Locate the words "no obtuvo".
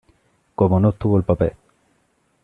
0.79-1.15